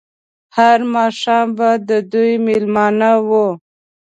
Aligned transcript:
هر 0.57 0.79
ماښام 0.95 1.47
به 1.57 1.69
د 1.89 1.91
دوی 2.13 2.31
مېلمانه 2.47 3.11
وو. 3.27 3.47